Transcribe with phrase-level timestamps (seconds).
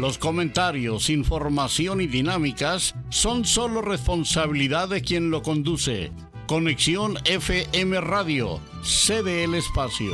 [0.00, 6.10] Los comentarios, información y dinámicas son solo responsabilidad de quien lo conduce.
[6.46, 10.10] Conexión FM Radio, cede el espacio.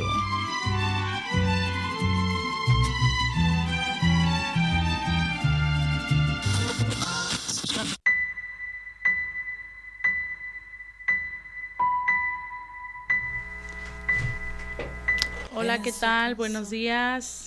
[15.55, 16.35] Hola, ¿qué tal?
[16.35, 17.46] Buenos días.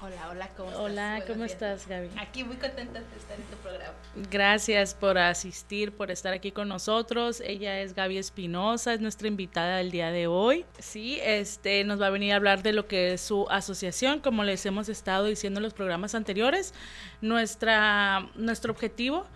[0.00, 0.80] Hola, hola, ¿cómo estás?
[0.80, 2.10] Hola, ¿cómo estás, Gaby?
[2.18, 3.94] Aquí muy contenta de estar en tu programa.
[4.30, 7.42] Gracias por asistir, por estar aquí con nosotros.
[7.44, 10.64] Ella es Gaby Espinosa, es nuestra invitada del día de hoy.
[10.78, 14.44] Sí, este nos va a venir a hablar de lo que es su asociación, como
[14.44, 16.74] les hemos estado diciendo en los programas anteriores.
[17.20, 19.26] Nuestra nuestro objetivo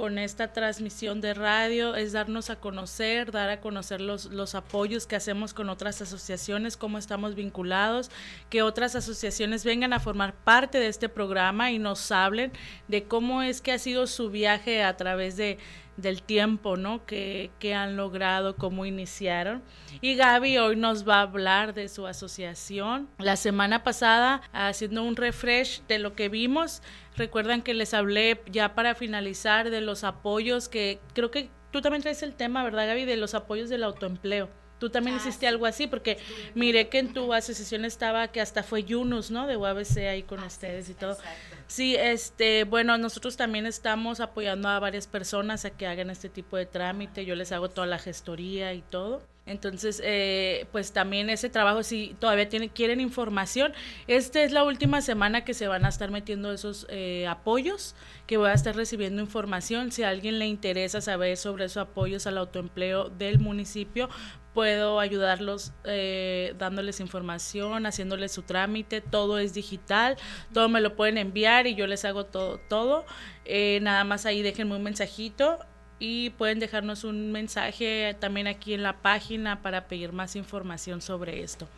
[0.00, 5.06] con esta transmisión de radio es darnos a conocer, dar a conocer los, los apoyos
[5.06, 8.10] que hacemos con otras asociaciones, cómo estamos vinculados,
[8.48, 12.50] que otras asociaciones vengan a formar parte de este programa y nos hablen
[12.88, 15.58] de cómo es que ha sido su viaje a través de,
[16.00, 17.04] del tiempo, ¿no?
[17.06, 19.62] Que, que, han logrado, cómo iniciaron.
[20.00, 23.08] Y Gaby hoy nos va a hablar de su asociación.
[23.18, 26.82] La semana pasada, haciendo un refresh de lo que vimos,
[27.16, 32.02] recuerdan que les hablé ya para finalizar de los apoyos que creo que tú también
[32.02, 33.04] traes el tema, ¿verdad, Gaby?
[33.04, 34.48] De los apoyos del autoempleo.
[34.78, 36.16] Tú también ah, hiciste algo así, porque
[36.54, 39.46] miré que en tu asociación estaba, que hasta fue Yunus, ¿no?
[39.46, 41.12] De UABC ahí con ah, ustedes y todo.
[41.12, 41.59] Exacto.
[41.70, 46.56] Sí, este, bueno, nosotros también estamos apoyando a varias personas a que hagan este tipo
[46.56, 47.24] de trámite.
[47.24, 49.22] Yo les hago toda la gestoría y todo.
[49.46, 53.72] Entonces, eh, pues también ese trabajo, si todavía tiene, quieren información,
[54.08, 57.94] esta es la última semana que se van a estar metiendo esos eh, apoyos,
[58.26, 59.92] que voy a estar recibiendo información.
[59.92, 64.08] Si a alguien le interesa saber sobre esos apoyos al autoempleo del municipio,
[64.54, 70.16] puedo ayudarlos eh, dándoles información, haciéndoles su trámite, todo es digital,
[70.52, 73.04] todo me lo pueden enviar y yo les hago todo, todo.
[73.44, 75.58] Eh, nada más ahí déjenme un mensajito
[75.98, 81.42] y pueden dejarnos un mensaje también aquí en la página para pedir más información sobre
[81.42, 81.68] esto.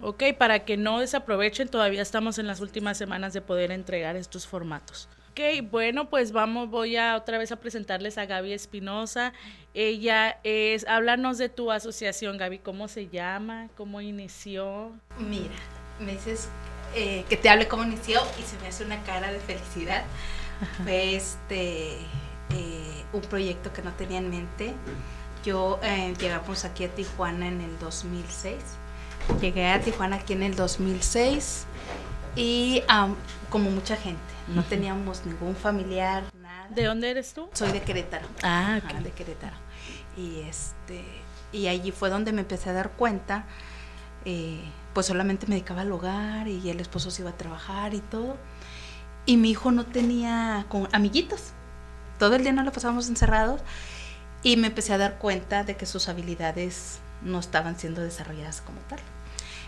[0.00, 4.46] Ok, para que no desaprovechen, todavía estamos en las últimas semanas de poder entregar estos
[4.46, 5.08] formatos.
[5.34, 9.32] Ok, bueno, pues vamos, voy a otra vez a presentarles a Gaby Espinosa.
[9.74, 13.68] Ella es, háblanos de tu asociación, Gaby, ¿cómo se llama?
[13.76, 14.92] ¿Cómo inició?
[15.18, 15.56] Mira,
[15.98, 16.48] me dices
[16.94, 20.04] eh, que te hable cómo inició y se me hace una cara de felicidad.
[20.84, 24.72] Fue este eh, un proyecto que no tenía en mente.
[25.44, 28.54] Yo eh, llegamos aquí a Tijuana en el 2006.
[29.40, 31.66] Llegué a Tijuana aquí en el 2006
[32.36, 33.16] y um,
[33.50, 36.68] como mucha gente no teníamos ningún familiar, nada.
[36.68, 37.48] ¿De dónde eres tú?
[37.52, 38.26] Soy de Querétaro.
[38.42, 39.02] Ah, okay.
[39.02, 39.56] De Querétaro.
[40.16, 41.24] Y este
[41.54, 43.44] y allí fue donde me empecé a dar cuenta,
[44.24, 44.60] eh,
[44.92, 48.36] pues solamente me dedicaba al hogar y el esposo se iba a trabajar y todo.
[49.24, 51.52] Y mi hijo no tenía con amiguitos.
[52.18, 53.60] Todo el día nos lo pasábamos encerrados
[54.42, 58.80] y me empecé a dar cuenta de que sus habilidades no estaban siendo desarrolladas como
[58.88, 58.98] tal.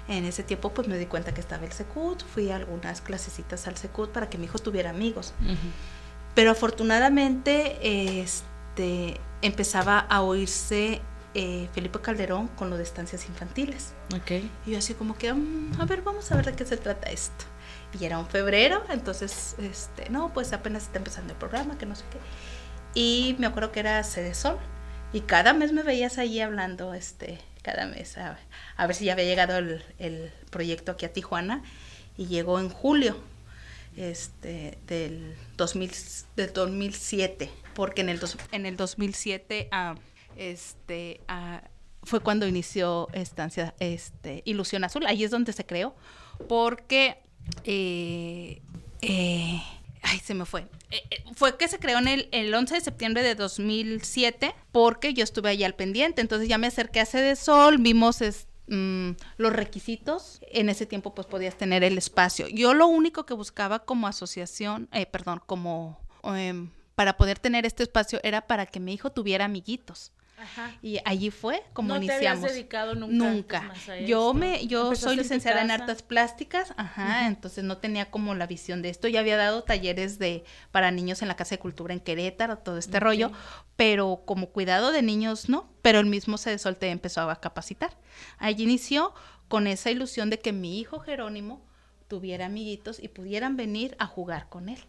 [0.09, 3.67] En ese tiempo pues me di cuenta que estaba el Secut, fui a algunas clasecitas
[3.67, 5.35] al Secut para que mi hijo tuviera amigos.
[5.41, 5.57] Uh -huh.
[6.35, 11.01] Pero afortunadamente este, empezaba a oírse
[11.39, 13.93] eh, Felipe Calderón con lo de estancias infantiles.
[14.23, 14.51] Okay.
[14.65, 17.11] Y yo así como que, um, a ver, vamos a ver de qué se trata
[17.11, 17.45] esto.
[18.01, 21.95] Y era un febrero, entonces, este, no, pues apenas está empezando el programa, que no
[21.95, 22.19] sé qué.
[22.95, 24.57] Y me acuerdo que era Cedesol.
[25.13, 28.39] Y cada mes me veías ahí hablando, este, cada mes, a,
[28.87, 31.65] ver si ya había llegado el, proyecto aquí a Tijuana
[32.17, 33.17] y llegó en julio
[33.97, 35.91] este, del, 2000,
[36.37, 39.99] del 2007, porque en el, dos, en el 2007 uh,
[40.37, 41.59] este, uh,
[42.05, 45.97] fue cuando inició estancia este, Ilusión Azul, ahí es donde se creó,
[46.49, 47.19] porque...
[47.65, 48.63] Eh,
[49.03, 49.63] eh,
[50.07, 50.63] ay, se me fue.
[50.91, 55.15] Eh, eh, fue que se creó en el, el, 11 de septiembre de 2007 porque
[55.15, 56.21] yo estuve allí al pendiente.
[56.21, 58.21] Entonces ya me acerqué a Sede Sol, vimos
[58.69, 60.41] mmm, los requisitos.
[60.51, 62.49] En ese tiempo pues podías tener el espacio.
[62.49, 66.01] Yo lo único que buscaba como asociación, eh, perdón, como
[66.97, 70.13] para poder tener este espacio era para que mi hijo tuviera amiguitos.
[70.83, 72.21] Y allí fue como no iniciamos.
[72.21, 73.63] Te habías dedicado nunca.
[73.63, 73.75] Nunca.
[74.07, 78.83] yo me, yo soy licenciada en, artes plásticas, ajá, entonces no tenía como la visión
[78.83, 79.09] de esto.
[79.09, 82.79] Ya había dado talleres de para niños en la Casa de Cultura en Querétaro, todo
[82.79, 83.33] este rollo,
[83.77, 87.97] pero como cuidado de niños no, pero el mismo se solté empezó a capacitar.
[88.39, 89.15] Allí inició
[89.49, 91.65] con esa ilusión de que mi hijo Jerónimo
[92.09, 94.85] tuviera amiguitos y pudieran venir a jugar con él.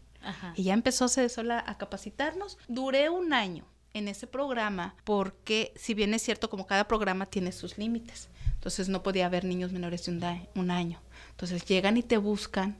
[0.56, 2.58] Y ya empezó sola a capacitarnos.
[2.68, 3.66] Duré un año
[3.98, 8.90] en ese programa porque si bien es cierto como cada programa tiene sus límites, entonces
[8.90, 11.00] no podía haber niños menores de un, año.
[11.32, 12.78] Entonces llegan y te buscan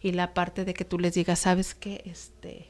[0.00, 2.68] y la parte de que tú les digas, sabes que este,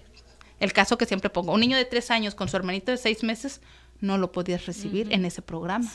[0.61, 3.23] el caso que siempre pongo, un niño de tres años con su hermanito de seis
[3.23, 3.61] meses
[4.03, 5.91] no lo podías recibir en ese programa.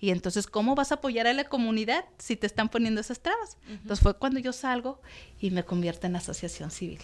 [0.00, 3.56] Y entonces, ¿cómo vas a apoyar a la comunidad si te están poniendo esas trabas?
[3.66, 5.00] Entonces fue cuando yo salgo
[5.40, 6.98] y me convierto en asociación civil.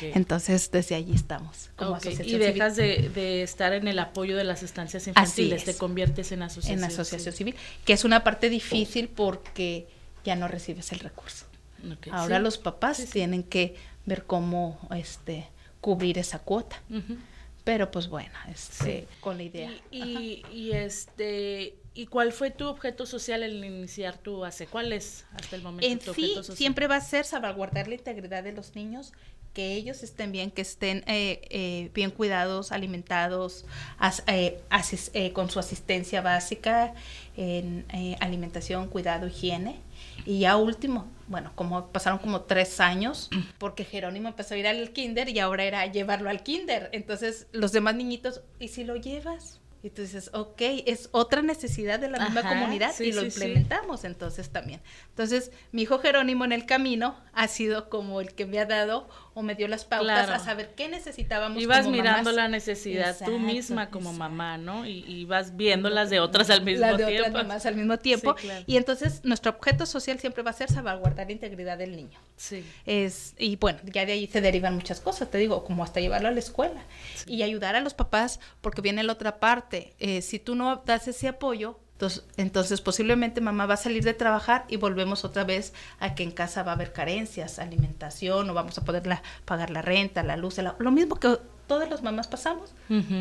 [0.00, 4.62] Entonces, desde allí estamos como asociación Y dejas De, estar en el apoyo de las
[4.62, 6.78] estancias infantiles, te conviertes en asociación.
[6.78, 7.56] En asociación civil.
[7.84, 9.88] que es una parte difícil porque
[10.24, 11.46] ya no recibes el recurso.
[12.12, 13.74] Ahora los papás tienen que
[14.06, 15.48] ver cómo este
[15.80, 16.76] cubrir esa cuota.
[17.64, 19.72] Pero pues bueno, este, con la idea.
[19.90, 24.66] Y, y, este, ¿y cuál fue tu objeto social al iniciar tu ACE?
[24.66, 26.58] ¿Cuál es hasta el momento en tu sí, objeto social?
[26.58, 29.14] Siempre va a ser salvaguardar la integridad de los niños,
[29.54, 33.64] que ellos estén bien, que estén eh, eh, bien cuidados, alimentados,
[34.26, 34.60] eh,
[35.32, 36.92] con su asistencia básica
[37.36, 37.86] en
[38.20, 39.76] alimentación, cuidado, higiene
[40.24, 44.90] y ya último, bueno, como pasaron como tres años, porque Jerónimo empezó a ir al
[44.90, 46.88] kinder y ahora era llevarlo al kinder.
[46.92, 49.60] Entonces los demás niñitos, ¿y si lo llevas?
[49.84, 54.48] Y tú dices, ok, es otra necesidad de la misma comunidad y lo implementamos entonces
[54.48, 54.80] también.
[55.10, 59.10] Entonces, mi hijo Jerónimo en el camino ha sido como el que me ha dado
[59.34, 61.60] o me dio las pautas a saber qué necesitábamos.
[61.62, 64.86] Y vas mirando la necesidad tú misma como mamá, ¿no?
[64.86, 67.02] Y, vas viendo las de otras al mismo tiempo.
[67.02, 68.36] Las de otras mamás al mismo tiempo.
[68.66, 72.18] Y entonces, nuestro objeto social siempre va a ser salvaguardar la integridad del niño.
[72.36, 72.64] Sí.
[72.86, 76.28] Es, y bueno, ya de ahí se derivan muchas cosas, te digo, como hasta llevarlo
[76.28, 76.84] a la escuela.
[77.26, 81.08] Y ayudar a los papás, porque viene la otra parte eh, si tú no das
[81.08, 85.72] ese apoyo, entonces, entonces, posiblemente mamá va a salir de trabajar y volvemos otra vez
[86.00, 89.04] a que en casa va a haber carencias, alimentación, no vamos a poder
[89.44, 92.74] pagar la renta, la luz, lo mismo que todas las mamás pasamos,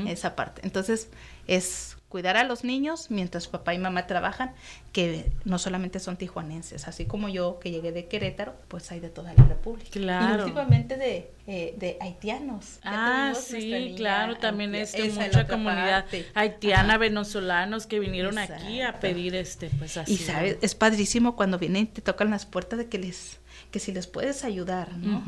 [0.08, 0.62] esa parte.
[0.64, 1.10] Entonces,
[1.48, 4.54] es cuidar a los niños mientras papá y mamá trabajan,
[4.92, 9.10] que no solamente son tijuanenses, así como yo que llegué de Querétaro, pues hay de
[9.10, 9.90] toda la República.
[9.90, 10.44] Claro.
[10.44, 12.78] Y últimamente de, eh, de haitianos.
[12.84, 16.06] Ah, sí, claro, también es mucha comunidad
[16.36, 20.14] haitiana, venezolanos que vinieron aquí a pedir este, pues así.
[20.14, 23.40] Y sabes, es padrísimo cuando vienen y te tocan las puertas de que les,
[23.72, 25.24] que si les puedes ayudar, ¿no?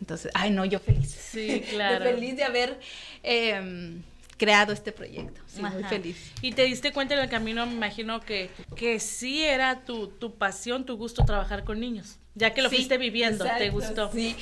[0.00, 1.10] Entonces, ay no, yo feliz.
[1.10, 2.02] Sí, claro.
[2.02, 2.80] feliz de haber...
[3.22, 4.00] Eh,
[4.36, 5.40] creado este proyecto.
[5.46, 6.32] Sí, muy feliz.
[6.42, 10.34] Y te diste cuenta en el camino, me imagino que, que sí era tu, tu
[10.34, 12.18] pasión, tu gusto trabajar con niños.
[12.34, 14.10] Ya que lo fuiste viviendo, te gustó.
[14.12, 14.36] Sí,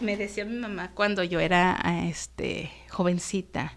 [0.00, 3.76] me decía mi mamá cuando yo era este jovencita,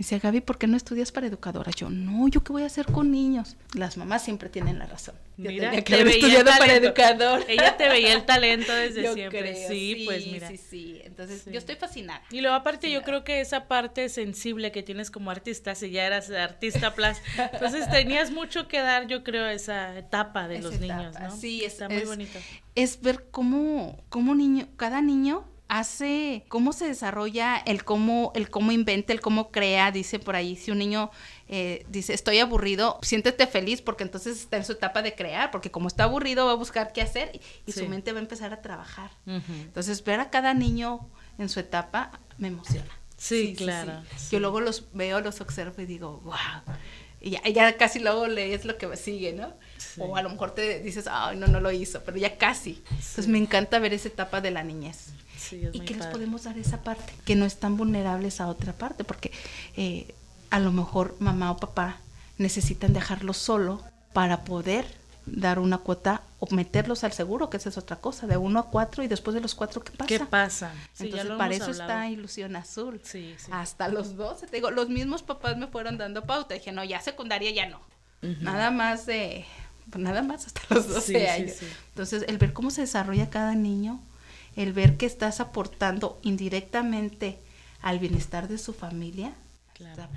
[0.00, 1.70] dice, Gaby, ¿por qué no estudias para educadora?
[1.72, 3.58] Yo, no, ¿yo qué voy a hacer con niños?
[3.74, 5.14] Las mamás siempre tienen la razón.
[5.36, 7.44] mira, que te veía para educador.
[7.46, 9.68] Ella te veía el talento desde siempre.
[9.68, 10.48] sí, pues mira.
[10.48, 12.22] Sí, sí, entonces yo estoy fascinada.
[12.30, 16.06] Y luego aparte yo creo que esa parte sensible que tienes como artista, si ya
[16.06, 17.18] eras artista plus,
[17.52, 21.36] entonces tenías mucho que dar, yo creo, esa etapa de los niños, ¿no?
[21.36, 22.38] Sí, está muy bonito.
[22.74, 28.72] Es ver cómo, cómo niño, cada niño hace, cómo se desarrolla, el cómo, el cómo
[28.72, 31.12] inventa, el cómo crea, dice por ahí, si un niño
[31.48, 35.70] eh, dice, estoy aburrido, siéntete feliz porque entonces está en su etapa de crear, porque
[35.70, 38.62] como está aburrido va a buscar qué hacer y, su mente va a empezar a
[38.62, 39.12] trabajar.
[39.26, 41.08] Entonces, ver a cada niño
[41.38, 42.90] en su etapa me emociona.
[43.16, 44.02] Sí, claro.
[44.28, 46.74] Yo luego los veo, los observo y digo, wow.
[47.20, 49.54] Y ya, casi luego lees lo que sigue, ¿no?
[49.98, 52.82] O a lo mejor te dices, ay, no, no lo hizo, pero ya casi.
[52.90, 55.12] Entonces me encanta ver esa etapa de la niñez
[55.50, 59.32] y que les podemos dar esa parte, que no están vulnerables a otra parte, porque
[59.76, 60.14] eh,
[60.50, 61.98] a lo mejor mamá o papá
[62.38, 63.82] necesitan dejarlos solo
[64.12, 64.86] para poder
[65.26, 68.70] dar una cuota o meterlos al seguro, que esa es otra cosa, de uno a
[68.70, 70.08] cuatro y después de los cuatro, ¿qué pasa?
[70.08, 70.72] ¿Qué pasa?
[70.98, 73.00] Entonces, para eso está Ilusión Azul.
[73.50, 76.54] Hasta los dos, te digo, los mismos papás me fueron dando pauta.
[76.54, 77.80] Dije, no, ya secundaria ya no.
[78.22, 79.44] Nada más de,
[79.96, 81.56] nada más hasta los 12 años.
[81.90, 84.00] Entonces, el ver cómo se desarrolla cada niño,
[84.56, 87.38] el ver que estás aportando indirectamente
[87.80, 89.32] al bienestar de su familia.
[89.74, 90.08] Claro.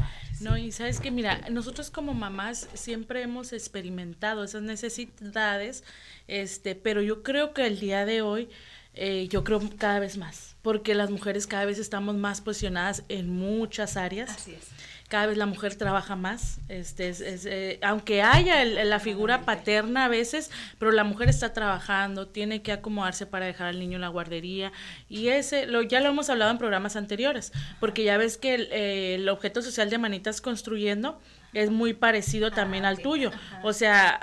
[0.41, 5.85] No, y sabes que mira, nosotros como mamás siempre hemos experimentado esas necesidades,
[6.27, 8.49] este, pero yo creo que el día de hoy,
[8.95, 13.29] eh, yo creo cada vez más porque las mujeres cada vez estamos más posicionadas en
[13.29, 14.29] muchas áreas.
[14.29, 14.69] Así es.
[15.09, 19.41] Cada vez la mujer trabaja más, este, es, es, eh, aunque haya el- la figura
[19.41, 23.95] paterna a veces, pero la mujer está trabajando, tiene que acomodarse para dejar al niño
[23.97, 24.71] en la guardería
[25.09, 28.69] y ese, lo, ya lo hemos hablado en programas anteriores, porque ya ves que el,
[28.71, 31.19] eh, el objeto social de Manitas Construyendo
[31.53, 33.61] es muy parecido también al ok, tuyo, ajá.
[33.63, 34.19] o sea,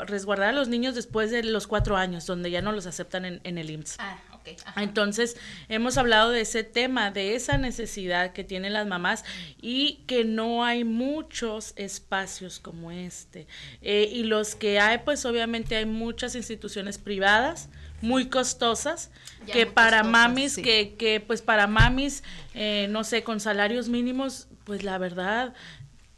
[0.00, 3.24] a resguardar a los niños después de los cuatro años, donde ya no los aceptan
[3.24, 3.96] en, en el IMSS.
[3.98, 4.48] Ah, ok.
[4.64, 4.82] ajá.
[4.82, 5.36] Entonces,
[5.68, 9.24] hemos hablado de ese tema, de esa necesidad que tienen las mamás
[9.60, 13.46] y que no hay muchos espacios como este.
[13.82, 17.68] Eh, y los que hay, pues obviamente hay muchas instituciones privadas
[18.02, 19.10] muy costosas
[19.46, 20.62] Ya que muy para costosas, mamis, sí.
[20.62, 22.22] que, que pues para mamis,
[22.54, 25.54] eh, no sé, con salarios mínimos, pues la verdad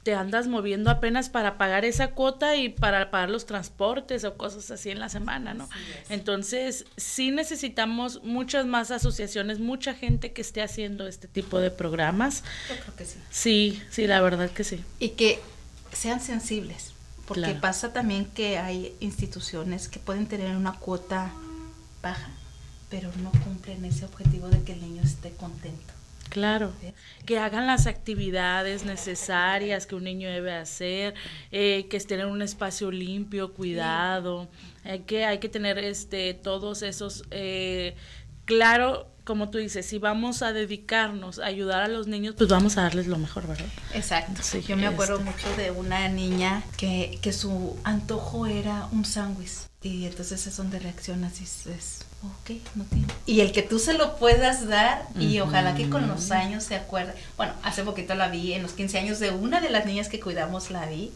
[0.08, 4.70] te andas moviendo apenas para pagar esa cuota y para pagar los transportes o cosas
[4.70, 5.68] así en la semana, ¿no?
[6.08, 12.42] Entonces, sí necesitamos muchas más asociaciones, mucha gente que esté haciendo este tipo de programas.
[12.70, 13.18] Yo creo que sí.
[13.28, 14.82] Sí, sí, la verdad que sí.
[14.98, 15.40] Y que
[15.92, 16.92] sean sensibles,
[17.26, 17.60] porque Claro.
[17.60, 21.32] pasa también que hay instituciones que pueden tener una cuota
[22.00, 22.30] baja,
[22.88, 25.92] pero no cumplen ese objetivo de que el niño esté contento.
[26.28, 26.72] Claro,
[27.24, 31.14] que hagan las actividades necesarias que un niño debe hacer,
[31.50, 34.48] eh, que estén en un espacio limpio, cuidado,
[34.84, 37.96] hay que hay que tener este todos esos eh,
[38.48, 42.78] claro, como tú dices, si vamos a dedicarnos a ayudar a los niños, pues vamos
[42.78, 43.66] a darles lo mejor, ¿verdad?
[43.92, 44.42] Exacto.
[44.42, 45.30] Sí, Yo me acuerdo este.
[45.30, 49.68] mucho de una niña que, que su antojo era un sándwich.
[49.82, 53.06] Y entonces es donde reaccionas y dices, ok, no tiene.
[53.26, 56.74] Y el que tú se lo puedas dar y ojalá que con los años se
[56.76, 57.14] acuerde.
[57.36, 60.20] Bueno, hace poquito la vi, en los 15 años de una de las niñas que
[60.20, 61.12] cuidamos la vi.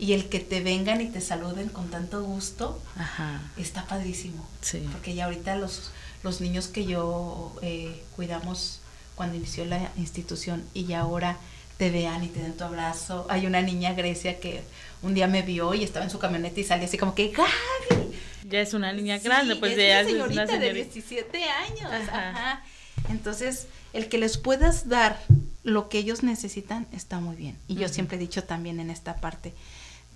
[0.00, 3.40] Y el que te vengan y te saluden con tanto gusto, Ajá.
[3.56, 4.46] está padrísimo.
[4.60, 4.88] Sí.
[4.92, 5.90] Porque ya ahorita los,
[6.22, 8.80] los niños que yo eh, cuidamos
[9.16, 11.36] cuando inició la institución y ya ahora
[11.78, 13.26] te vean y te den tu abrazo.
[13.28, 14.62] Hay una niña, Grecia, que
[15.02, 18.12] un día me vio y estaba en su camioneta y salía así como que, Gaby.
[18.48, 20.84] Ya es una niña Sí, grande, pues es ya una es señorita una de señorita.
[20.92, 21.92] 17 años.
[21.92, 22.30] Ajá.
[22.30, 22.64] Ajá.
[23.10, 25.20] Entonces, el que les puedas dar
[25.62, 27.56] lo que ellos necesitan está muy bien.
[27.68, 29.52] Y yo siempre he dicho también en esta parte,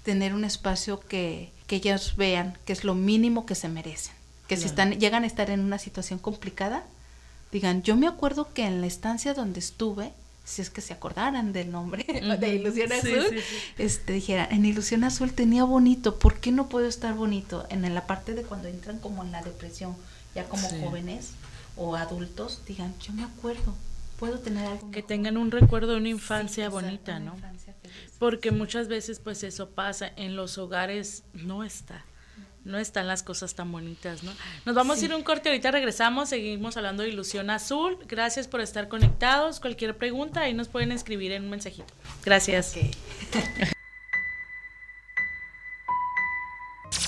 [0.03, 4.15] tener un espacio que, que ellos vean que es lo mínimo que se merecen.
[4.49, 6.85] Que si están, llegan a estar en una situación complicada,
[7.53, 10.13] digan, yo me acuerdo que en la estancia donde estuve,
[10.45, 12.05] si es que se acordaran del nombre
[12.41, 12.55] de.
[12.55, 13.57] Ilusión Azul, sí, sí.
[13.79, 17.67] este dijeran, en Ilusión Azul tenía bonito, ¿por qué no puedo estar bonito?
[17.71, 19.97] En la parte de cuando entran como en la depresión,
[20.35, 21.31] ya como jóvenes
[21.77, 23.75] o adultos, digan, yo me acuerdo,
[24.19, 25.09] puedo tener algo Que mejor".
[25.09, 27.35] tengan un recuerdo de una infancia bonita, una ¿no?
[27.37, 27.75] infancia.
[28.19, 32.05] Porque muchas veces pues eso pasa, en los hogares no está,
[32.65, 34.33] no están las cosas tan bonitas, ¿no?
[34.65, 38.49] Nos vamos a ir a un corte, ahorita regresamos, seguimos hablando de Ilusión Azul, gracias
[38.49, 41.93] por estar conectados, cualquier pregunta ahí nos pueden escribir en un mensajito.
[42.25, 42.75] Gracias.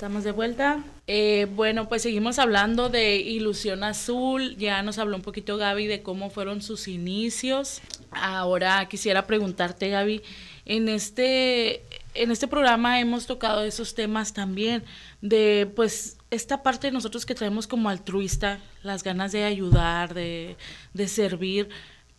[0.00, 0.82] Estamos de vuelta.
[1.06, 4.56] Eh, bueno, pues seguimos hablando de Ilusión Azul.
[4.56, 7.82] Ya nos habló un poquito Gaby de cómo fueron sus inicios.
[8.10, 10.22] Ahora quisiera preguntarte, Gaby,
[10.64, 11.82] en este,
[12.14, 14.84] en este programa hemos tocado esos temas también,
[15.20, 20.56] de pues esta parte de nosotros que traemos como altruista, las ganas de ayudar, de,
[20.94, 21.68] de servir,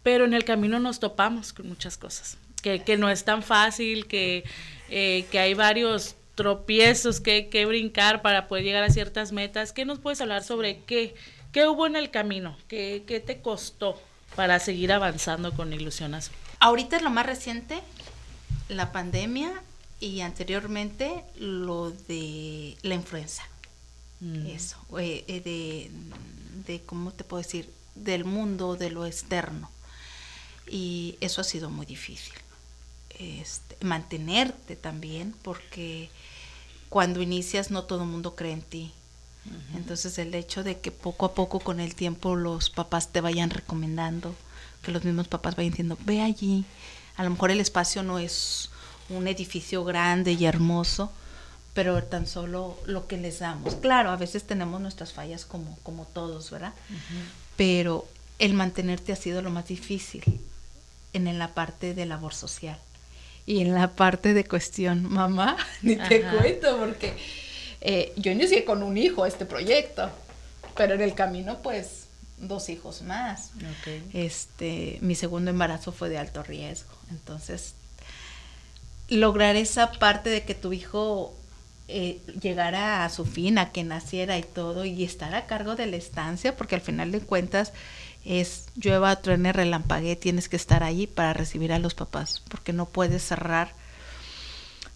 [0.04, 4.44] pero en el camino nos topamos con muchas cosas, que, no es tan fácil, que,
[4.92, 9.74] eh, que hay varios tropiezos que, que brincar para poder llegar a ciertas metas.
[9.74, 11.14] ¿Qué nos puedes hablar sobre qué,
[11.52, 12.58] qué hubo en el camino?
[12.68, 14.02] ¿Qué, qué te costó
[14.36, 16.34] para seguir avanzando con Ilusión Azul?
[16.60, 17.80] Ahorita es lo más reciente,
[18.70, 19.52] la pandemia
[20.00, 23.44] y anteriormente lo de la influenza.
[24.20, 24.48] Mm.
[24.48, 25.92] Eso, eh, eh, de,
[26.66, 27.72] de, ¿cómo te puedo decir?
[27.94, 29.70] Del mundo, de lo externo.
[30.68, 32.34] Y eso ha sido muy difícil.
[33.22, 36.10] Este, mantenerte también, porque
[36.90, 38.92] cuando inicias no todo el mundo cree en ti.
[39.76, 43.52] Entonces el hecho de que poco a poco con el tiempo los papás te vayan
[43.52, 44.36] recomendando,
[44.82, 46.66] que los mismos papás vayan diciendo, ve allí,
[47.16, 48.70] a lo mejor el espacio no es
[49.10, 51.12] un edificio grande y hermoso,
[51.74, 53.76] pero tan solo lo que les damos.
[53.76, 56.74] Claro, a veces tenemos nuestras fallas como, como todos, ¿verdad?
[57.56, 58.08] Pero
[58.40, 60.24] el mantenerte ha sido lo más difícil.
[61.14, 62.80] en la parte de labor social.
[63.52, 67.14] Y en la parte de cuestión, mamá, ni te cuento, porque
[67.82, 70.10] eh, yo inicié con un hijo este proyecto,
[70.74, 72.06] pero en el camino, pues,
[72.38, 73.52] dos hijos más.
[74.14, 76.94] Este, mi segundo embarazo fue de alto riesgo.
[77.10, 77.74] Entonces,
[79.10, 81.34] lograr esa parte de que tu hijo
[81.90, 85.88] eh, llegara a su fin, a que naciera y todo, y estar a cargo de
[85.88, 87.74] la estancia, porque al final de cuentas
[88.26, 92.86] es llueva, truene, relampague, tienes que estar allí para recibir a los papás, porque no
[92.86, 93.74] puedes cerrar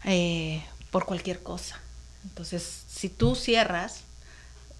[0.04, 1.80] eh, por cualquier cosa.
[2.24, 4.02] Entonces, si tú cierras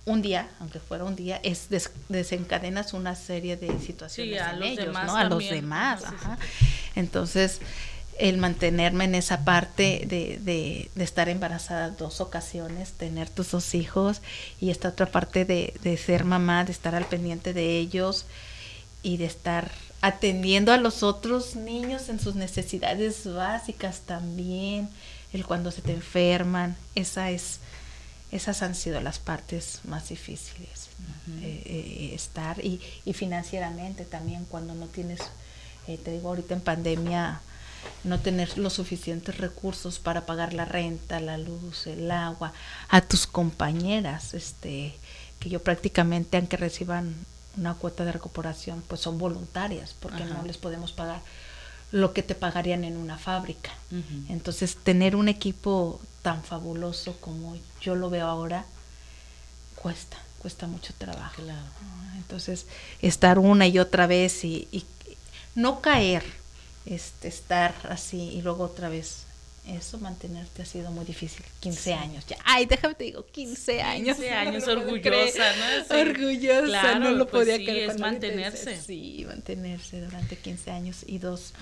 [0.04, 1.68] un día, aunque fuera un día, es
[2.08, 5.16] desencadenas una serie de situaciones en ellos, ¿no?
[5.16, 6.04] A los demás.
[6.94, 7.60] Entonces,
[8.18, 13.74] el mantenerme en esa parte de, de, de, estar embarazada dos ocasiones, tener tus dos
[13.74, 14.22] hijos
[14.60, 18.24] y esta otra parte de, de, ser mamá, de estar al pendiente de ellos
[19.02, 19.70] y de estar
[20.00, 24.88] atendiendo a los otros niños en sus necesidades básicas también,
[25.32, 27.58] el cuando se te enferman, esa es,
[28.30, 30.88] esas han sido las partes más difíciles,
[31.42, 35.20] eh, eh, estar y, y, financieramente también cuando no tienes,
[35.88, 37.40] eh, te digo ahorita en pandemia,
[38.04, 42.52] no tener los suficientes recursos para pagar la renta, la luz, el agua,
[42.88, 44.94] a tus compañeras, este,
[45.40, 47.14] que yo prácticamente, aunque reciban
[47.56, 51.20] una cuota de recuperación, pues son voluntarias, porque no les podemos pagar
[51.92, 53.70] lo que te pagarían en una fábrica.
[54.28, 58.64] Entonces, tener un equipo tan fabuloso como yo lo veo ahora,
[59.76, 61.42] cuesta, cuesta mucho trabajo.
[62.16, 62.66] Entonces,
[63.00, 64.84] estar una y otra vez y, y
[65.54, 66.24] no caer,
[66.86, 69.24] este, estar así y luego otra vez.
[69.66, 71.44] Eso, mantenerte ha sido muy difícil.
[71.58, 72.36] 15 años ya.
[72.44, 74.16] Ay, déjame te digo, 15 años.
[74.16, 76.00] 15 años, orgullosa, ¿no?
[76.00, 78.80] Orgullosa, no lo pues podía sí, es mantenerse.
[78.80, 81.52] Sí, mantenerse durante 15 años y dos,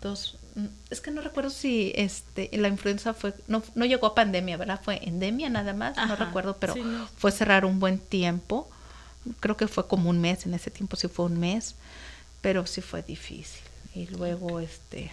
[0.00, 4.14] dos, mm, es que no recuerdo si este la influenza fue, no, no llegó a
[4.14, 4.80] pandemia, ¿verdad?
[4.82, 6.74] Fue endemia nada más, no recuerdo, pero
[7.18, 8.70] fue cerrar un buen tiempo.
[9.40, 11.74] Creo que fue como un mes, en ese tiempo sí fue un mes,
[12.40, 13.60] pero sí fue difícil
[13.94, 15.10] y luego este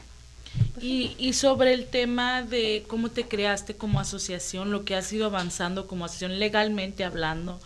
[0.74, 5.12] pues y, y, sobre el tema de cómo te creaste como asociación, lo que has
[5.13, 7.59] ido avanzando como asociación legalmente hablando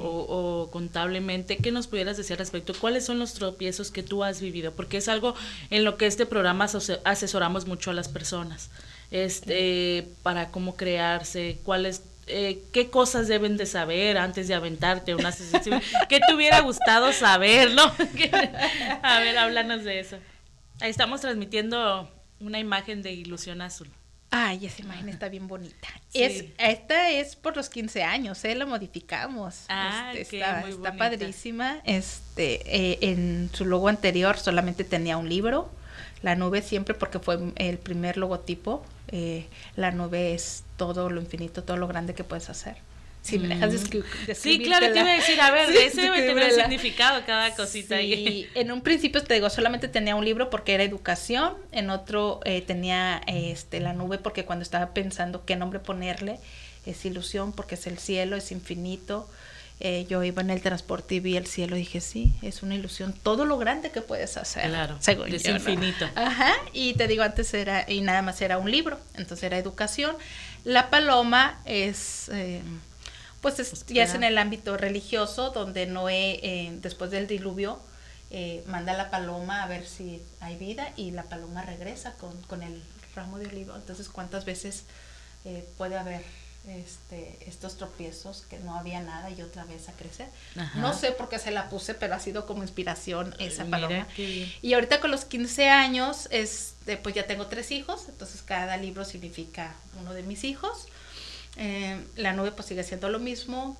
[0.00, 2.72] o, o, contablemente, ¿qué nos pudieras decir al respecto?
[2.74, 4.72] ¿Cuáles son los tropiezos que tú has vivido?
[4.72, 5.34] Porque es algo
[5.70, 6.66] en lo que este programa
[7.04, 8.70] asesoramos mucho a las personas,
[9.10, 15.30] este, para cómo crearse, cuáles eh, qué cosas deben de saber antes de aventarte una
[15.30, 17.82] asociación, qué te hubiera gustado saber, ¿no?
[19.02, 20.16] a ver, háblanos de eso.
[20.82, 23.88] Ahí estamos transmitiendo una imagen de ilusión azul.
[24.32, 25.86] Ay, esa imagen está bien bonita.
[26.12, 28.56] Es, esta es por los 15 años, ¿eh?
[28.56, 29.66] La modificamos.
[29.68, 31.80] Ah, este, está, está padrísima.
[31.84, 35.70] Este, eh, en su logo anterior solamente tenía un libro.
[36.20, 38.84] La nube siempre, porque fue el primer logotipo.
[39.06, 42.76] Eh, la nube es todo lo infinito, todo lo grande que puedes hacer.
[43.22, 44.04] Si me dejas describir.
[44.34, 47.54] Sí, claro, te iba a decir, a ver, sí, ese debe tener un significado cada
[47.54, 48.50] cosita sí, ahí.
[48.54, 52.62] en un principio te digo, solamente tenía un libro porque era educación, en otro eh,
[52.62, 56.40] tenía este la nube porque cuando estaba pensando qué nombre ponerle,
[56.84, 59.28] es ilusión porque es el cielo, es infinito.
[59.84, 62.76] Eh, yo iba en el transporte y vi el cielo y dije, sí, es una
[62.76, 64.68] ilusión, todo lo grande que puedes hacer.
[64.68, 66.06] Claro, según es yo, infinito.
[66.14, 66.22] ¿no?
[66.22, 70.14] Ajá, y te digo, antes era, y nada más era un libro, entonces era educación.
[70.64, 72.28] La paloma es...
[72.32, 72.60] Eh,
[73.42, 77.78] pues, es, pues ya es en el ámbito religioso, donde Noé, eh, después del diluvio,
[78.30, 82.40] eh, manda a la paloma a ver si hay vida y la paloma regresa con,
[82.42, 82.82] con el
[83.14, 83.74] ramo de olivo.
[83.74, 84.84] Entonces, ¿cuántas veces
[85.44, 86.22] eh, puede haber
[86.66, 90.28] este, estos tropiezos que no había nada y otra vez a crecer?
[90.56, 90.78] Ajá.
[90.78, 94.06] No sé por qué se la puse, pero ha sido como inspiración esa paloma.
[94.16, 99.04] Y ahorita con los 15 años, este, pues ya tengo tres hijos, entonces cada libro
[99.04, 100.86] significa uno de mis hijos.
[101.56, 103.76] Eh, la nube pues sigue siendo lo mismo.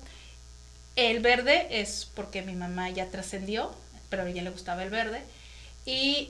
[0.95, 3.73] El verde es porque mi mamá ya trascendió,
[4.09, 5.21] pero a ella le gustaba el verde.
[5.85, 6.29] Y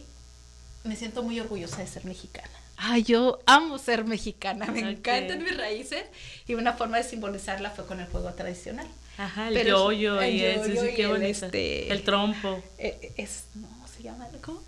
[0.83, 2.49] me siento muy orgullosa de ser mexicana.
[2.77, 6.03] Ay, yo amo ser mexicana, me encantan mis raíces.
[6.47, 8.87] Y una forma de simbolizarla fue con el juego tradicional.
[9.17, 12.63] Ajá, el Pero yoyo el y eso, yoyo sí, y qué el, este, el trompo.
[12.79, 14.61] Eh, es, no, se llama, ¿cómo?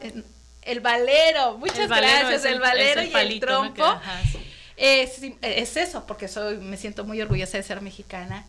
[0.00, 0.24] El,
[0.62, 3.74] el valero, muchas gracias, el, valero y el trompo.
[3.74, 4.38] Que- ajá, sí.
[4.76, 8.44] Es, es eso, porque soy, me siento muy orgullosa de ser mexicana,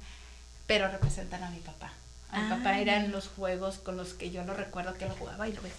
[0.68, 1.92] pero representan a mi papá.
[2.32, 2.58] A mi Ah.
[2.58, 5.62] papá eran los juegos con los que yo lo recuerdo que lo jugaba y lo
[5.62, 5.76] veía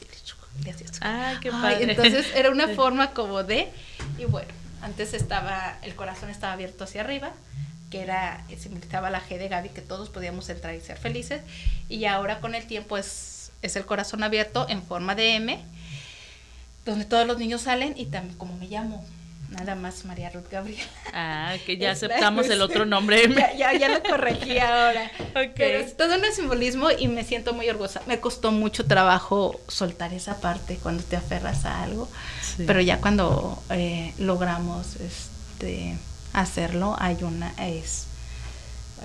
[0.64, 0.98] y hacía así.
[1.02, 1.90] Ah, qué Ay, padre.
[1.90, 3.68] entonces era una forma como de,
[4.18, 4.48] y bueno,
[4.82, 7.32] antes estaba, el corazón estaba abierto hacia arriba,
[7.90, 11.42] que era, eh, simbolizaba la G de Gaby, que todos podíamos entrar y ser felices,
[11.88, 15.58] y ahora con el tiempo es, es el corazón abierto en forma de M,
[16.84, 19.04] donde todos los niños salen y también como me llamo,
[19.54, 20.86] nada más María Ruth Gabriel.
[21.12, 23.22] Ah, que ya aceptamos el otro nombre.
[23.56, 25.10] ya, ya, lo corregí ahora.
[25.32, 28.02] Pero es todo un simbolismo y me siento muy orgullosa.
[28.06, 32.08] Me costó mucho trabajo soltar esa parte cuando te aferras a algo,
[32.66, 35.96] pero ya cuando eh, logramos este
[36.32, 38.06] hacerlo, hay una es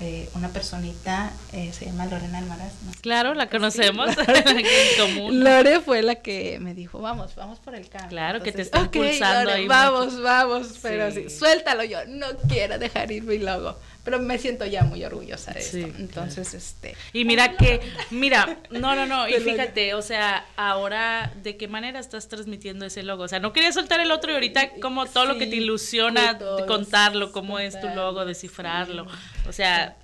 [0.02, 2.72] eh, una personita, eh, se llama Lorena Almaraz.
[3.02, 4.10] Claro, la conocemos
[5.32, 8.10] Lore fue la que me dijo, vamos, vamos por el cambio.
[8.10, 9.68] Claro, que te está impulsando ahí.
[9.68, 11.30] Vamos, vamos, pero sí.
[11.30, 15.60] suéltalo yo, no quiero dejar ir mi logo pero me siento ya muy orgullosa de
[15.60, 15.78] esto.
[15.78, 16.96] Entonces, este.
[17.14, 17.82] Y mira que,
[18.12, 23.04] mira, no, no, no, y fíjate, o sea, ahora, ¿de qué manera estás transmitiendo ese
[23.04, 23.24] logo?
[23.24, 26.38] O sea, no quería soltar el otro y ahorita como todo lo que te ilusiona
[26.68, 29.06] contarlo, cómo es tu logo, descifrarlo.
[29.48, 29.98] O sea,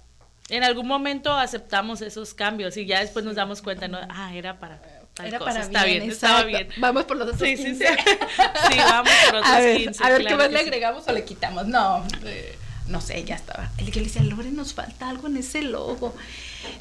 [0.49, 3.99] en algún momento aceptamos esos cambios y ya después nos damos cuenta, ¿no?
[4.09, 4.79] Ah, era para
[5.23, 6.67] era para está bien, estaba bien.
[6.77, 7.87] Vamos por los otros sí, 15.
[7.87, 8.17] Sí, sí.
[8.71, 10.03] sí, vamos por otros a ver, 15.
[10.03, 11.67] A ver, ¿qué más le agregamos o le quitamos?
[11.67, 12.05] No.
[12.25, 13.71] Eh, no sé, ya estaba.
[13.77, 16.15] El que le decía, Lore, nos falta algo en ese logo.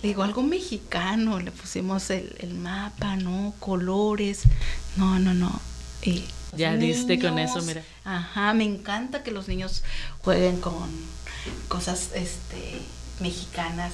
[0.03, 3.55] Le digo, algo mexicano, le pusimos el, mapa, ¿no?
[3.59, 4.43] Colores.
[4.97, 5.61] No, no, no.
[6.57, 7.83] ya diste con eso, mira.
[8.05, 9.83] Ajá, me encanta que los niños
[10.21, 10.89] jueguen con
[11.69, 12.81] cosas este
[13.21, 13.93] mexicanas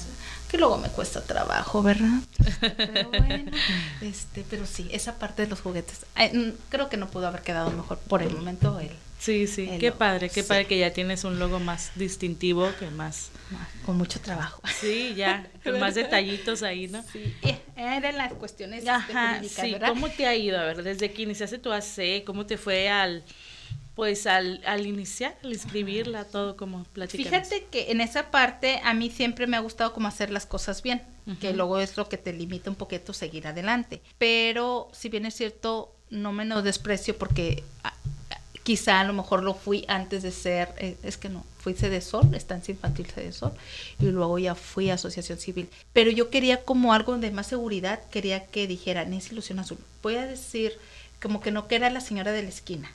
[0.50, 2.20] que luego me cuesta trabajo, ¿verdad?
[2.60, 3.50] Pero bueno,
[4.00, 6.06] este, pero sí, esa parte de los juguetes,
[6.68, 10.30] creo que no pudo haber quedado mejor por el momento el Sí, sí, qué padre,
[10.30, 13.30] qué padre que ya tienes un logo más distintivo que más...
[13.84, 14.62] Con mucho trabajo.
[14.80, 17.04] Sí, ya, con más detallitos ahí, ¿no?
[17.12, 17.34] Sí,
[17.76, 20.58] eran las cuestiones Ajá, sí, ¿cómo te ha ido?
[20.58, 23.22] A ver, desde que iniciaste tu AC, ¿cómo te fue al
[24.00, 27.28] pues al, al iniciar, al escribirla, todo como platicamos.
[27.28, 30.82] Fíjate que en esa parte a mí siempre me ha gustado como hacer las cosas
[30.82, 31.02] bien,
[31.38, 34.00] que luego es lo que te limita un poquito seguir adelante.
[34.16, 37.62] Pero si bien es cierto, no menos desprecio porque
[38.62, 42.00] quizá a lo mejor lo fui antes de ser, eh, es que no, fui sede
[42.00, 43.52] Sol, estancia infantil sede Sol,
[43.98, 45.68] y luego ya fui a asociación civil.
[45.92, 49.76] Pero yo quería como algo de más seguridad, quería que dijera, Nancy Ilusión Azul.
[50.02, 50.78] Voy a decir
[51.20, 52.90] como que no que era la señora de la esquina,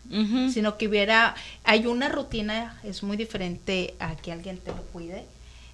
[0.51, 5.25] sino que hubiera, hay una rutina, es muy diferente a que alguien te lo cuide,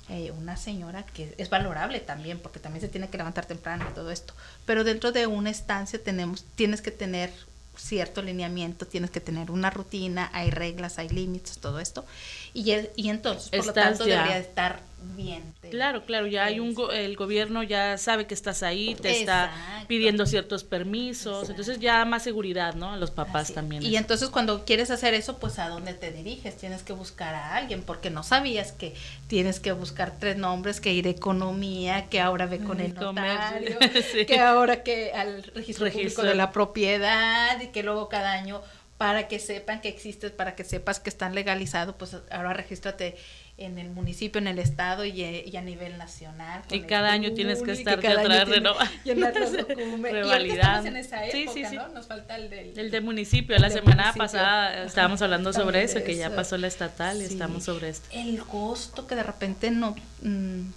[0.09, 3.93] eh, una señora que es valorable también, porque también se tiene que levantar temprano y
[3.93, 4.33] todo esto,
[4.65, 7.31] pero dentro de una estancia tenemos, tienes que tener
[7.77, 12.05] cierto lineamiento, tienes que tener una rutina, hay reglas, hay límites, todo esto.
[12.53, 15.53] Y, y entonces, por lo tanto, debería estar bien.
[15.69, 19.51] claro, claro, ya hay un el gobierno ya sabe que estás ahí, te está
[19.87, 22.91] pidiendo ciertos permisos, entonces ya más seguridad, ¿no?
[22.91, 23.83] A los papás también.
[23.83, 27.55] Y entonces cuando quieres hacer eso, pues a dónde te diriges, tienes que buscar a
[27.55, 28.93] alguien, porque no sabías que
[29.27, 33.77] tienes que buscar tres nombres, que ir a economía, que ahora ve con el notario,
[34.27, 38.61] que ahora que al registro, registro público de la propiedad y que luego cada año
[39.01, 43.15] para que sepan que existes, para que sepas que están legalizados, pues ahora regístrate
[43.57, 46.61] en el municipio, en el estado y, eh, a nivel nacional.
[46.69, 48.87] Y cada año tienes que estar atrás renovar.
[49.03, 50.87] Llenar los Revalidando.
[50.87, 51.77] en esa época, sí, sí, sí.
[51.77, 51.87] ¿no?
[51.87, 52.77] Nos falta el del...
[52.77, 53.57] El de municipio.
[53.57, 57.89] La semana pasada estábamos hablando sobre eso, que ya pasó la estatal y estamos sobre
[57.89, 58.07] esto.
[58.11, 59.95] El costo que de repente no...
[60.21, 60.73] Mm,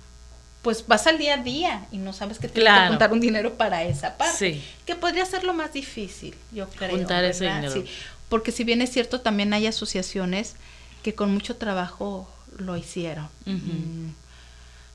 [0.63, 3.53] pues vas al día a día y no sabes que tienes que juntar un dinero
[3.59, 4.63] para esa parte.
[4.87, 6.89] Que podría ser lo más difícil, yo creo.
[6.97, 7.85] Juntar ese dinero
[8.29, 10.57] porque si bien es cierto, también hay asociaciones
[11.03, 13.29] que con mucho trabajo lo hicieron.
[13.47, 14.11] Mm,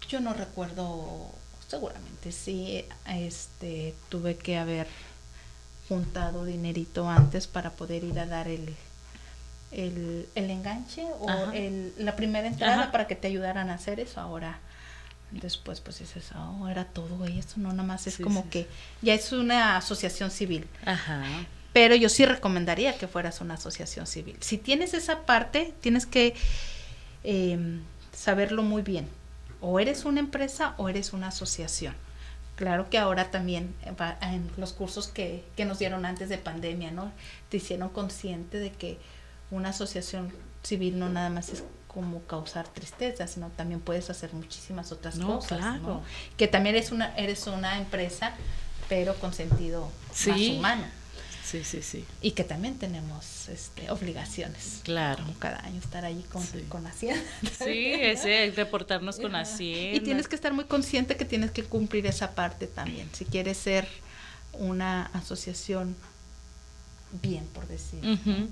[0.07, 1.31] yo no recuerdo,
[1.67, 4.87] seguramente sí, este, tuve que haber
[5.87, 8.75] juntado dinerito antes para poder ir a dar el,
[9.71, 11.27] el, enganche o
[11.97, 14.19] la primera entrada para que te ayudaran a hacer eso.
[14.19, 14.59] Ahora,
[15.31, 18.67] después, pues dices, oh, era todo eso, no nada más es como que
[19.01, 20.67] ya es una asociación civil.
[20.85, 21.23] Ajá.
[21.79, 24.35] Pero yo sí recomendaría que fueras una asociación civil.
[24.41, 26.35] Si tienes esa parte, tienes que
[27.23, 27.79] em,
[28.11, 29.07] saberlo muy bien.
[29.61, 31.95] O eres una empresa o eres una asociación.
[32.57, 33.73] Claro que ahora también
[34.21, 37.13] en los cursos que, que nos dieron antes de pandemia, ¿no?
[37.47, 38.97] Te hicieron consciente de que
[39.49, 44.91] una asociación civil no nada más es como causar tristeza, sino también puedes hacer muchísimas
[44.91, 46.03] otras cosas, ¿no?
[46.35, 48.33] Que también eres una eres una empresa,
[48.89, 49.89] pero con sentido
[50.27, 50.98] más humano.
[51.49, 52.05] Sí, sí, sí.
[52.21, 54.81] Y que también tenemos este, obligaciones.
[54.83, 55.23] Claro.
[55.23, 57.23] Como cada año estar allí con, con Hacienda.
[57.57, 59.97] Sí, ese, reportarnos con Hacienda.
[59.97, 63.09] Y tienes que estar muy consciente que tienes que cumplir esa parte también.
[63.13, 63.87] Si quieres ser
[64.53, 65.95] una asociación
[67.23, 67.99] bien, por decir.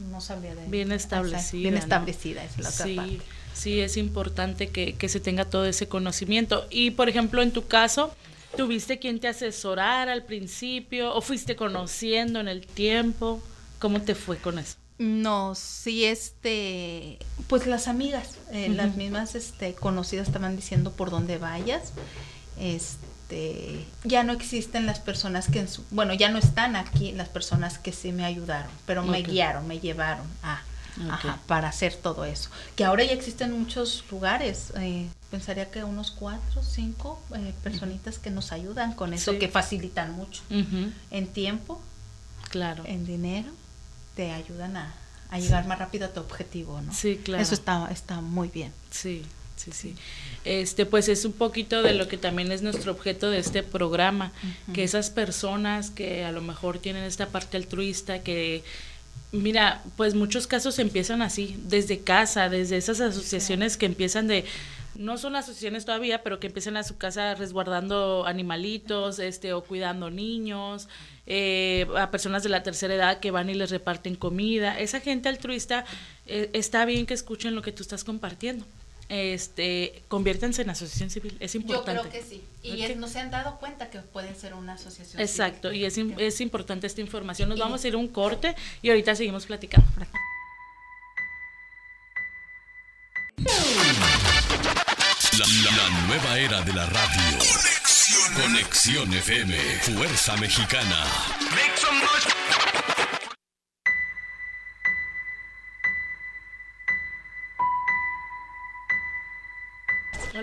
[0.10, 1.62] no, sabría de Bien establecida.
[1.62, 3.22] Bien establecida es la otra sí, parte.
[3.54, 6.66] Sí, es importante que, que se tenga todo ese conocimiento.
[6.72, 8.12] Y, por ejemplo, en tu caso,
[8.56, 13.42] ¿Tuviste quien te asesorara al principio o fuiste conociendo en el tiempo?
[13.80, 14.76] ¿Cómo te fue con eso?
[14.98, 21.38] No, sí, este, pues las amigas, eh, las mismas este, conocidas estaban diciendo por dónde
[21.38, 21.94] vayas.
[22.60, 27.30] Este, ya no existen las personas que, en su, bueno, ya no están aquí las
[27.30, 30.64] personas que sí me ayudaron, pero me guiaron, me llevaron a,
[31.10, 32.50] Ajá, para hacer todo eso.
[32.76, 38.30] Que ahora ya existen muchos lugares, eh, pensaría que unos cuatro, cinco eh, personitas que
[38.32, 39.40] nos ayudan con eso, Sí.
[39.40, 41.82] que facilitan mucho en tiempo,
[42.50, 42.84] Claro.
[42.86, 43.50] en dinero,
[44.16, 44.94] te ayudan a,
[45.30, 46.94] a llegar más rápido a tu objetivo, ¿no?
[46.94, 47.44] Sí, claro.
[47.44, 48.72] Eso está, está muy bien.
[48.90, 49.24] Sí,
[49.58, 49.96] sí, sí.
[50.46, 54.32] Este, pues es un poquito de lo que también es nuestro objeto de este programa,
[54.74, 58.64] que esas personas que a lo mejor tienen esta parte altruista, que
[59.32, 64.46] mira, pues muchos casos empiezan así, desde casa, desde esas asociaciones que empiezan de
[64.98, 70.10] no son asociaciones todavía, pero que empiezan a su casa resguardando animalitos, este, o cuidando
[70.10, 70.90] niños,
[71.28, 74.80] eh, a personas de la tercera edad que van y les reparten comida.
[74.80, 75.86] Esa gente altruista,
[76.26, 78.66] eh, está bien que escuchen lo que tú estás compartiendo.
[79.10, 82.22] Este, conviértanse en asociación civil, es importante.
[82.28, 82.44] sí.
[82.62, 85.22] Y es- no se han dado cuenta que pueden ser una asociación.
[85.22, 87.48] Exacto, y es, es importante esta información.
[87.48, 89.88] Nos vamos a ir a un corte y ahorita seguimos platicando.
[95.38, 97.38] La, la- la nueva era de la radio.
[98.36, 99.56] Conexión FM.
[99.82, 101.06] Fuerza Mexicana.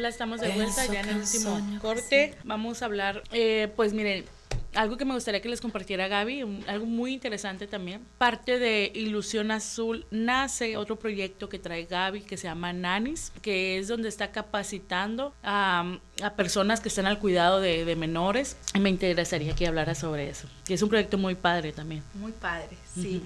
[0.04, 2.34] Hola, estamos de vuelta ya en el último corte.
[2.44, 4.26] Vamos a hablar, eh, pues miren,
[4.74, 8.02] algo que me gustaría que les compartiera Gaby, un- algo muy interesante también.
[8.18, 13.78] Parte de Ilusión Azul nace otro proyecto que trae Gaby que se llama Nanis, que
[13.78, 18.58] es donde está capacitando a, a personas que están al cuidado de, de menores.
[18.78, 20.46] Me interesaría que hablara sobre eso.
[20.66, 22.02] Que es un proyecto muy padre también.
[22.12, 23.22] Muy padre, sí.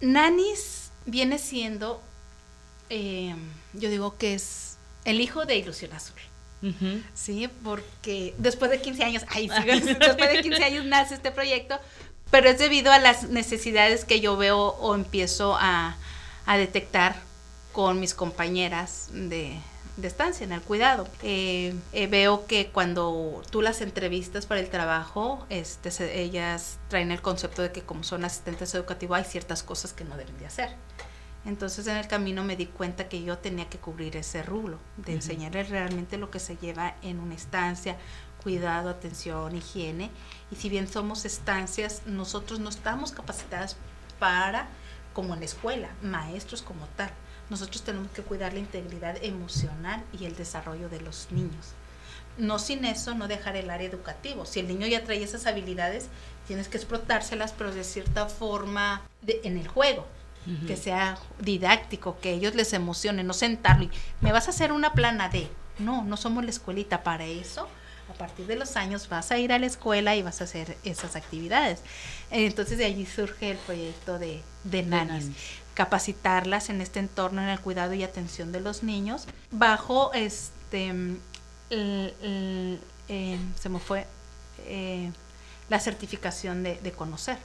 [0.00, 2.02] Nanis viene siendo,
[2.90, 3.32] eh,
[3.74, 4.73] yo digo que es
[5.04, 6.16] el hijo de Ilusión Azul.
[7.12, 9.64] Sí, porque después de 15 años, ay, sí,
[10.00, 11.78] después de 15 años nace este proyecto,
[12.30, 15.96] pero es debido a las necesidades que yo veo o empiezo a,
[16.46, 17.16] a detectar
[17.72, 19.58] con mis compañeras de,
[19.98, 21.06] de estancia en el cuidado.
[21.22, 27.10] Eh, eh, veo que cuando tú las entrevistas para el trabajo, este, se- ellas traen
[27.12, 30.46] el concepto de que como son asistentes educativos hay ciertas cosas que no deben de
[30.46, 30.70] hacer.
[31.46, 35.12] Entonces en el camino me di cuenta que yo tenía que cubrir ese rublo, de
[35.12, 37.96] enseñarles realmente lo que se lleva en una estancia,
[38.42, 40.10] cuidado, atención, higiene.
[40.50, 43.76] Y si bien somos estancias, nosotros no estamos capacitadas
[44.18, 44.68] para,
[45.12, 47.10] como en la escuela, maestros como tal.
[47.50, 51.72] Nosotros tenemos que cuidar la integridad emocional y el desarrollo de los niños.
[52.38, 54.46] No sin eso, no dejar el área educativo.
[54.46, 56.08] Si el niño ya trae esas habilidades,
[56.46, 60.06] tienes que explotárselas, pero de cierta forma de- en el juego
[60.66, 64.92] que sea didáctico, que ellos les emocione, no sentarlo y me vas a hacer una
[64.92, 67.68] plana de, no, no somos la escuelita para eso.
[68.10, 70.76] A partir de los años vas a ir a la escuela y vas a hacer
[70.84, 71.80] esas actividades.
[72.30, 75.36] Entonces de allí surge el proyecto de, de nanis, nanis.
[75.72, 81.20] capacitarlas en este entorno, en el cuidado y atención de los niños, bajo este, el-
[81.70, 84.06] el- eh, se me fue
[84.66, 85.10] eh,
[85.70, 87.38] la certificación de, de conocer.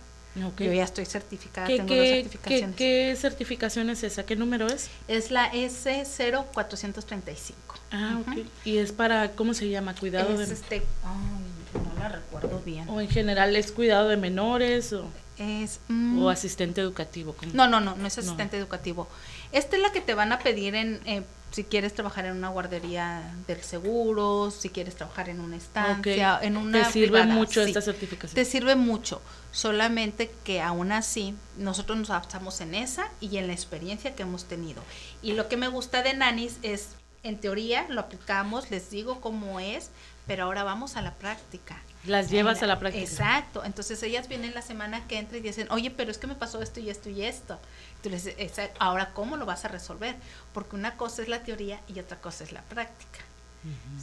[0.45, 0.61] Ok.
[0.61, 2.75] Yo ya estoy certificada, ¿Qué, tengo dos qué, qué, certificaciones.
[2.75, 4.25] qué certificación es esa?
[4.25, 4.89] ¿Qué número es?
[5.07, 7.53] Es la S0435.
[7.91, 8.45] Ah, ok.
[8.65, 9.95] Y es para, ¿cómo se llama?
[9.95, 10.55] Cuidado es de...
[10.55, 12.87] este, ay, no la recuerdo bien.
[12.89, 15.07] O en general es cuidado de menores o,
[15.39, 17.33] Es, mm, o asistente educativo.
[17.33, 17.51] ¿cómo?
[17.53, 18.23] no, no, no, no es No.
[18.23, 19.07] asistente educativo.
[19.51, 22.49] Esta es la que te van a pedir en, eh, si quieres trabajar en una
[22.49, 27.63] guardería del seguro, si quieres trabajar en una estancia, en una Te sirve privada, mucho
[27.63, 27.69] sí.
[27.69, 28.35] esta certificación.
[28.35, 29.21] Te sirve mucho,
[29.51, 34.45] solamente que aún así nosotros nos basamos en esa y en la experiencia que hemos
[34.45, 34.83] tenido.
[35.23, 36.89] Y lo que me gusta de Nanis es,
[37.23, 39.89] en teoría lo aplicamos, les digo cómo es,
[40.27, 41.81] pero ahora vamos a la práctica.
[42.05, 43.03] Las llevas a la práctica.
[43.03, 46.35] Exacto, entonces ellas vienen la semana que entra y dicen, oye, pero es que me
[46.35, 47.59] pasó esto y esto y esto.
[48.01, 50.15] Tú les dices, "Exa- ahora, ¿cómo lo vas a resolver?
[50.53, 53.19] Porque una cosa es la teoría y otra cosa es la práctica.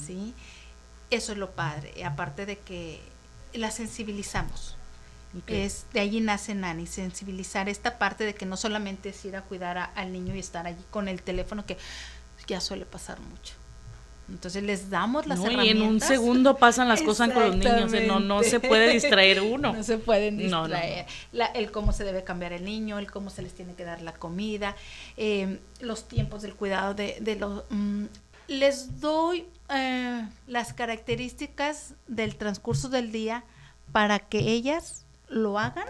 [0.06, 0.34] ¿Sí?
[1.10, 1.94] Eso es lo padre.
[1.96, 3.00] Y aparte de que
[3.54, 4.76] la sensibilizamos.
[5.64, 9.42] Es, de allí nace Nani, sensibilizar esta parte de que no solamente es ir a
[9.42, 11.78] cuidar a- al niño y estar allí con el teléfono, que
[12.46, 13.54] ya suele pasar mucho.
[14.28, 15.82] Entonces les damos las No, y herramientas.
[15.82, 17.92] en un segundo pasan las cosas con los niños.
[17.92, 19.72] eh, No, no se puede distraer uno.
[19.72, 20.74] No se pueden No, no, no.
[20.74, 21.06] distraer.
[21.32, 24.02] La- el cómo se debe cambiar el niño, el cómo se les tiene que dar
[24.02, 24.74] la comida,
[25.16, 27.62] eh, los tiempos del cuidado de, de los...
[27.70, 28.04] mm,
[28.48, 33.44] les doy eh, las características del transcurso del día
[33.92, 35.86] para que ellas lo hagan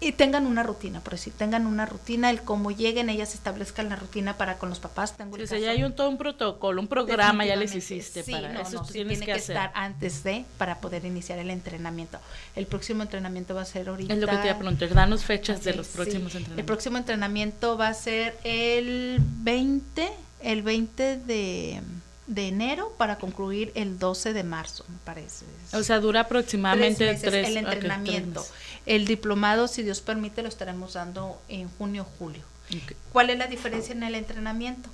[0.00, 3.96] y tengan una rutina, por decir, tengan una rutina, el cómo lleguen, ellas establezcan la
[3.96, 5.16] rutina para con los papás.
[5.16, 8.82] Tengo sí, ya hay un, todo un protocolo, un programa, ya les hiciste para eso.
[8.90, 12.18] tienes tiene que, estar antes de para poder iniciar el entrenamiento.
[12.56, 14.14] El próximo entrenamiento va a ser ahorita.
[14.14, 16.58] Es lo que te iba a preguntar, danos fechas de los próximos entrenamientos.
[16.58, 21.82] El próximo entrenamiento va a ser el 20, el 20 de
[22.26, 25.44] de enero para concluir el 12 de marzo, me parece.
[25.72, 28.44] O sea, dura aproximadamente tres, el entrenamiento.
[28.86, 32.42] el diplomado, si Dios permite, lo estaremos dando en junio o julio.
[33.12, 34.88] ¿Cuál es la diferencia en el entrenamiento?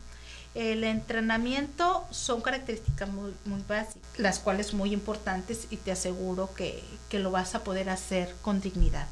[0.56, 6.82] El entrenamiento son características muy, muy básicas, las cuales muy importantes y te aseguro que,
[7.12, 9.06] lo vas a poder hacer con dignidad.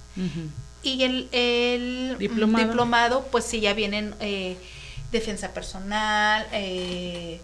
[0.82, 3.26] Y el, el diplomado.
[3.30, 4.56] pues sí, ya vienen eh,
[5.12, 7.40] defensa personal, eh,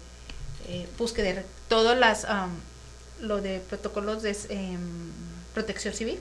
[0.69, 2.27] eh, búsqueda, todas las,
[3.21, 5.13] lo de protocolos de em,
[5.55, 6.19] protección civil,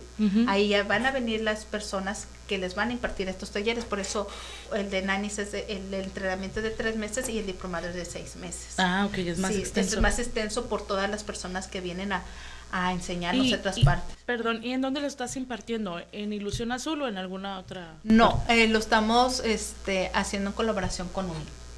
[0.47, 3.99] ahí ya van a venir las personas que les van a impartir estos talleres, por
[3.99, 4.27] eso
[4.75, 8.35] el de NANIS es el, entrenamiento de tres meses y el diplomado es de seis
[8.35, 8.75] meses.
[8.77, 9.95] Ah, ok, es más extenso.
[9.95, 12.23] Es más extenso por todas las personas que vienen a,
[12.71, 14.17] a enseñarnos y, otras partes.
[14.25, 16.01] Perdón, ¿y en dónde lo estás impartiendo?
[16.11, 17.95] ¿En Ilusión Azul o en alguna otra?
[18.03, 21.27] No, eh, lo estamos este, haciendo en colaboración con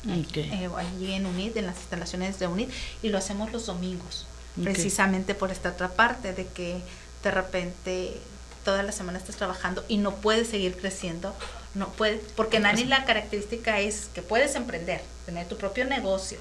[0.08, 2.70] Eh, allí en UNID, en las instalaciones de UNID,
[3.02, 4.28] y lo hacemos los domingos,
[4.62, 6.80] precisamente por esta otra parte de que
[7.24, 8.14] de repente
[8.64, 11.36] toda la semana estás trabajando y no puedes seguir creciendo,
[11.74, 16.40] no puedes, porque Nani la característica es que puedes emprender, tener tu propio negocio,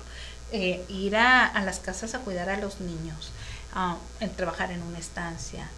[0.53, 3.33] eh, ir a, las casas a cuidar a los niños,
[4.21, 5.69] en trabajar en una estancia.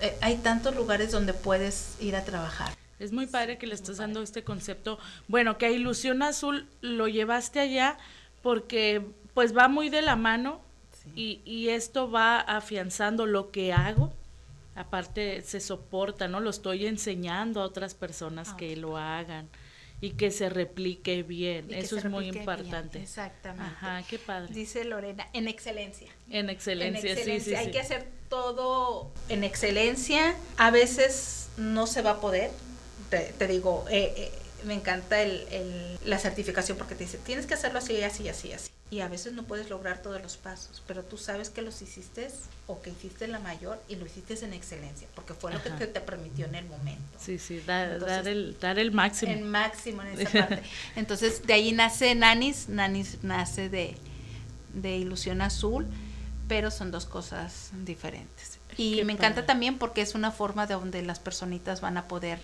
[0.00, 2.72] Eh, hay tantos lugares donde puedes ir a trabajar.
[2.98, 4.98] Es muy padre que le estás dando este concepto.
[5.28, 7.96] Bueno, que a Ilusión Azul lo llevaste allá
[8.42, 9.02] porque
[9.34, 10.60] pues va muy de la mano
[11.14, 14.12] y, y, esto va afianzando lo que hago.
[14.74, 16.40] Aparte se soporta, ¿no?
[16.40, 19.48] Lo estoy enseñando a otras personas ah, que lo hagan
[20.00, 21.72] y que se replique bien.
[21.72, 23.02] Eso es muy importante.
[23.02, 23.64] Exactamente.
[23.64, 24.54] Ajá, qué padre.
[24.54, 26.08] Dice Lorena, en excelencia.
[26.30, 27.54] En excelencia, sí, sí.
[27.54, 30.36] Hay que hacer todo en excelencia.
[30.56, 32.50] A veces no se va a poder,
[33.10, 34.32] te, digo, eh, eh,
[34.64, 38.70] me encanta el, la certificación porque te dice, tienes que hacerlo así, así, así, así.
[38.90, 42.28] Y a veces no puedes lograr todos los pasos, pero tú sabes que los hiciste
[42.66, 46.00] o que hiciste la mayor y lo hiciste en excelencia, porque fue lo que te,
[46.00, 47.02] permitió en el momento.
[47.18, 49.30] Sí, sí, dar, el, dar el máximo.
[49.30, 50.62] El máximo en esa parte.
[50.96, 53.94] Entonces, de ahí nace Nanis, Nanis nace de,
[54.72, 55.86] de Ilusión Azul,
[56.48, 58.58] pero son dos cosas diferentes.
[58.78, 62.38] Y me encanta también porque es una forma de donde las personitas van a poder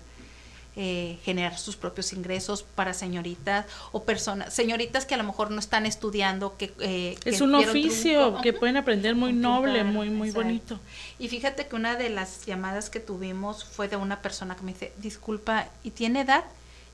[0.77, 5.59] eh, generar sus propios ingresos para señoritas o personas, señoritas que a lo mejor no
[5.59, 6.73] están estudiando, que...
[6.81, 10.81] Eh, es un oficio que pueden aprender muy noble, muy, muy bonito.
[11.19, 14.73] Y fíjate que una de las llamadas que tuvimos fue de una persona que me
[14.73, 16.45] dice, disculpa, ¿y tiene edad?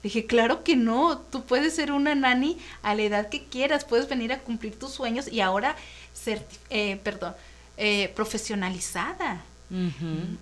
[0.03, 4.09] dije, claro que no, tú puedes ser una nani a la edad que quieras, puedes
[4.09, 5.77] venir a cumplir tus sueños y ahora
[6.15, 7.35] ser, eh, perdón,
[7.77, 9.45] eh, profesionalizada.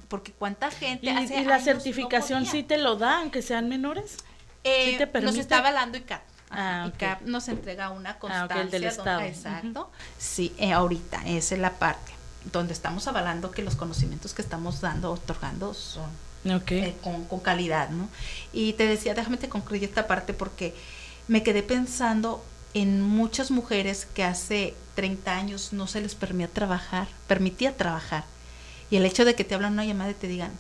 [0.08, 1.06] Porque cuánta gente...
[1.06, 4.16] ¿Y, hace la certificación sí te lo da, aunque sean menores?
[4.64, 6.22] Eh, ¿Sí nos está avalando ICAP.
[6.50, 8.64] Ah, ICAP nos entrega una ah, constancia.
[8.66, 9.20] del Estado.
[9.20, 9.90] exacto.
[10.16, 12.12] Sí, eh, ahorita, esa es la parte
[12.52, 16.10] donde estamos avalando que los conocimientos que estamos dando, otorgando, son
[16.44, 18.08] eh, con, con, calidad, ¿no?
[18.52, 20.74] Y te decía, déjame te concluir esta parte porque
[21.26, 22.42] me quedé pensando
[22.74, 28.24] en muchas mujeres que hace 30 años no se les permitía trabajar, permitía trabajar
[28.90, 30.52] y el hecho de que te hablan una llamada y te digan,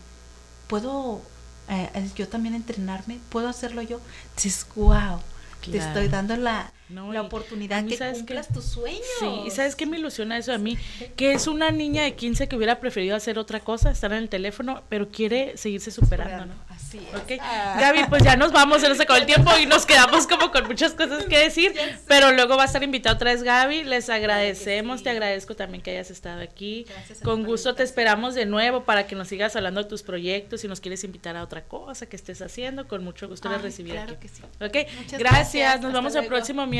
[0.66, 1.20] ¿puedo
[1.68, 3.20] eh, yo también entrenarme?
[3.30, 4.00] ¿Puedo hacerlo yo?
[4.36, 5.20] Dices, wow,
[5.60, 9.02] te estoy dando la, la oportunidad que cumplas tus sueños.
[9.18, 10.78] Sí, y ¿sabes qué me ilusiona eso a mí?
[11.16, 14.28] Que es una niña de 15 que hubiera preferido hacer otra cosa, estar en el
[14.28, 16.54] teléfono, pero quiere seguirse superando, ¿no?
[16.68, 17.38] Así es.
[17.40, 17.76] Ah.
[17.78, 20.66] Gaby, pues ya nos vamos, se nos acabó el tiempo y nos quedamos como con
[20.66, 21.74] muchas cosas que decir,
[22.06, 25.90] pero luego va a estar invitado otra vez Gaby, les agradecemos, te agradezco también que
[25.90, 26.86] hayas estado aquí.
[27.22, 30.68] con gusto te esperamos de nuevo para que nos sigas hablando de tus proyectos, si
[30.68, 34.14] nos quieres invitar a otra cosa que estés haciendo, con mucho gusto les recibir claro
[34.14, 34.28] aquí.
[34.28, 34.42] Que sí.
[34.60, 36.77] Ok, gracias, nos vemos el próximo miércoles.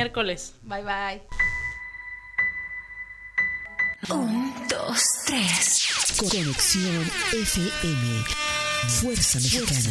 [0.62, 1.22] Bye bye.
[4.10, 5.88] Un, dos, tres.
[6.18, 8.24] Conexión FM.
[8.88, 9.90] Fuerza Mexicana.